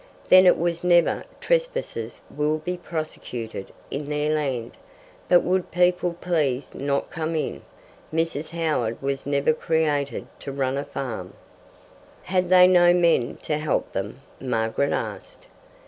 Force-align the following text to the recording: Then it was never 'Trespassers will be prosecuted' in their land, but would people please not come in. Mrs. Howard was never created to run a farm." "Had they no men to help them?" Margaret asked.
Then 0.29 0.47
it 0.47 0.57
was 0.57 0.83
never 0.83 1.25
'Trespassers 1.39 2.21
will 2.35 2.57
be 2.57 2.75
prosecuted' 2.75 3.71
in 3.91 4.09
their 4.09 4.33
land, 4.33 4.71
but 5.29 5.43
would 5.43 5.69
people 5.69 6.13
please 6.19 6.73
not 6.73 7.11
come 7.11 7.35
in. 7.35 7.61
Mrs. 8.11 8.49
Howard 8.49 8.99
was 8.99 9.27
never 9.27 9.53
created 9.53 10.25
to 10.39 10.51
run 10.51 10.75
a 10.75 10.85
farm." 10.85 11.35
"Had 12.23 12.49
they 12.49 12.65
no 12.67 12.95
men 12.95 13.37
to 13.43 13.59
help 13.59 13.91
them?" 13.93 14.21
Margaret 14.39 14.91
asked. 14.91 15.45